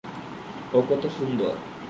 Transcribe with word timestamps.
ও 0.73 0.79
কত 0.89 1.03
সুন্দর! 1.17 1.53